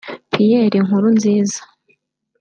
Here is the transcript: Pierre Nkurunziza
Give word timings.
Pierre 0.31 0.79
Nkurunziza 0.85 1.61